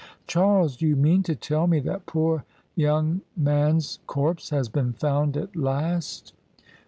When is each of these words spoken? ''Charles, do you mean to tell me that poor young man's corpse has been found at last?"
''Charles, 0.25 0.77
do 0.77 0.87
you 0.87 0.95
mean 0.95 1.21
to 1.21 1.35
tell 1.35 1.67
me 1.67 1.79
that 1.81 2.07
poor 2.07 2.43
young 2.75 3.21
man's 3.37 3.99
corpse 4.07 4.49
has 4.49 4.67
been 4.67 4.93
found 4.93 5.37
at 5.37 5.55
last?" 5.55 6.33